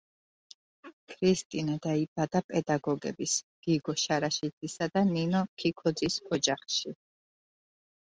ქრისტინე 1.11 1.75
დაიბადა 1.83 2.41
პედაგოგების, 2.47 3.37
გიგო 3.69 3.97
შარაშიძისა 4.07 4.91
და 4.99 5.07
ნინო 5.15 5.47
ქიქოძის 5.63 6.21
ოჯახში. 6.37 7.01